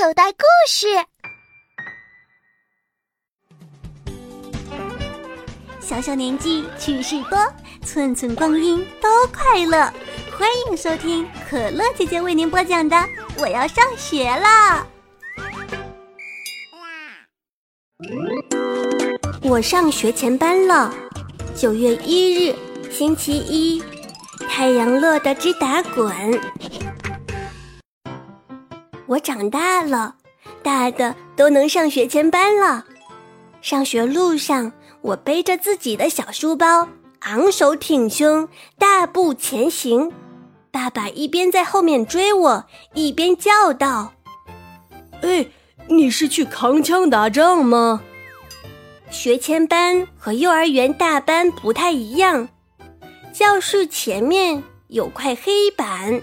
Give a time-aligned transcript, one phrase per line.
[0.00, 0.86] 口袋故事。
[5.80, 7.36] 小小年纪趣事多，
[7.84, 9.92] 寸寸光阴都快乐。
[10.38, 12.94] 欢迎收听可乐姐姐为您播讲的
[13.38, 14.86] 《我要上学了》。
[19.42, 20.94] 我上学前班了。
[21.56, 22.54] 九月一日，
[22.88, 23.82] 星期一，
[24.48, 26.40] 太阳乐得直打滚。
[29.08, 30.16] 我长大了，
[30.62, 32.84] 大的都能上学前班了。
[33.62, 36.86] 上学路上，我背着自己的小书包，
[37.20, 38.46] 昂首挺胸，
[38.78, 40.12] 大步前行。
[40.70, 44.12] 爸爸一边在后面追我，一边叫道
[45.22, 45.46] ：“哎，
[45.86, 48.02] 你是去扛枪打仗吗？”
[49.10, 52.50] 学前班和幼儿园大班不太一样，
[53.32, 56.20] 教室前面有块黑板，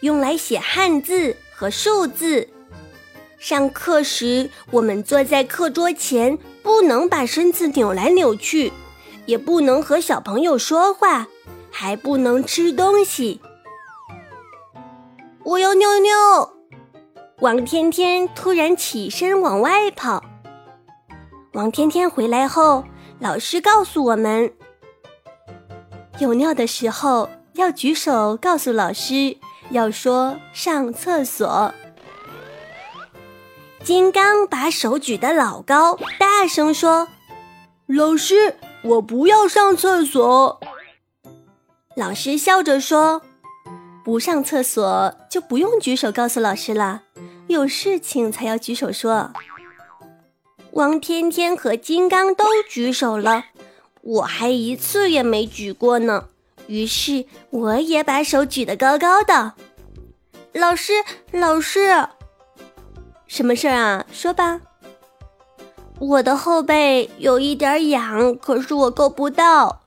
[0.00, 2.48] 用来写汉字和数字。
[3.38, 8.72] 上课时，我们坐在课桌前，不能把身子扭来扭去，
[9.26, 11.28] 也不能和小朋友说话，
[11.70, 13.42] 还不能吃东西。
[15.44, 16.54] 我要尿尿！
[17.40, 20.24] 王天天突然起身往外跑。
[21.52, 22.84] 王天天回来后，
[23.18, 24.50] 老师告诉我们：
[26.20, 29.36] 有尿的时候要举手告诉老师，
[29.70, 31.72] 要说上厕所。
[33.82, 37.08] 金刚把手举得老高，大声说
[37.88, 40.60] ：“老师，我不要上厕所。”
[41.96, 43.22] 老师笑着说
[44.04, 47.02] ：“不上厕所就不用举手告诉老师了，
[47.46, 49.32] 有事情才要举手说。”
[50.72, 53.46] 王天天和金刚都举手了，
[54.02, 56.28] 我还一次也没举过呢。
[56.70, 59.54] 于是我也把手举得高高的。
[60.52, 60.92] 老师，
[61.32, 62.06] 老师，
[63.26, 64.06] 什么事儿啊？
[64.12, 64.60] 说吧。
[65.98, 69.80] 我的后背有一点痒，可是我够不到。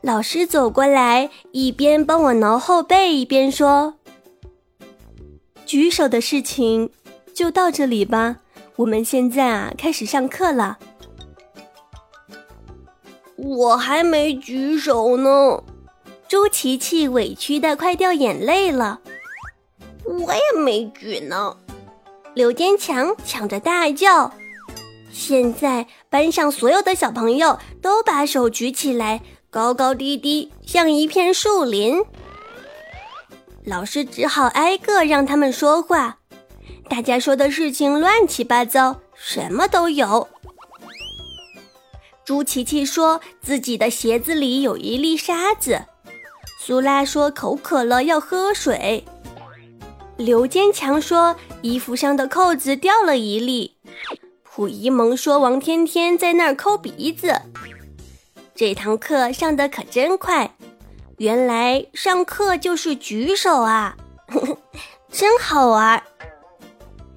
[0.00, 3.94] 老师走过来，一边帮我挠后背，一边说
[5.66, 6.90] ：“举手的事情
[7.34, 8.36] 就到这里吧。”
[8.76, 10.78] 我们现在啊，开始上课了。
[13.36, 15.62] 我还没举手呢，
[16.28, 19.00] 朱琪琪委屈的快掉眼泪了。
[20.04, 21.56] 我也没举呢，
[22.34, 24.32] 刘坚强抢着大叫。
[25.10, 32.02] 现在班上所有的小朋友都把手举起来，高高低低，像一片树林。
[33.64, 36.18] 老师只好挨个让他们说话。
[36.88, 40.28] 大家说的事情乱七八糟，什么都有。
[42.24, 45.82] 朱琪琪说自己的鞋子里有一粒沙子，
[46.60, 49.04] 苏拉说口渴了要喝水，
[50.16, 53.76] 刘坚强说衣服上的扣子掉了一粒，
[54.44, 57.40] 溥仪萌说王天天在那儿抠鼻子。
[58.54, 60.54] 这堂课上的可真快，
[61.16, 63.96] 原来上课就是举手啊，
[65.10, 66.00] 真好玩。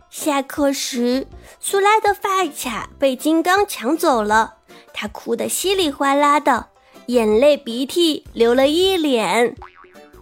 [0.09, 1.27] 下课时，
[1.59, 4.54] 苏拉的发卡被金刚抢走了，
[4.97, 6.67] 他哭得稀里哗啦的，
[7.07, 9.53] 眼泪鼻涕流了一脸。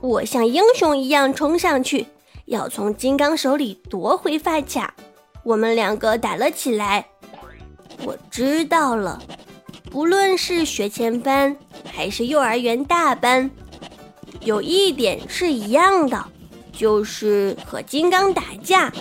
[0.02, 2.08] 我像英雄一样冲上去，
[2.46, 4.96] 要从金刚手里夺回发卡。
[5.44, 7.06] 我们两个打了起来。
[8.04, 9.22] 我知道了，
[9.92, 13.50] 不论是学前班还是幼儿园大班，
[14.42, 16.26] 有一点是一样的，
[16.72, 18.92] 就是和金刚打架。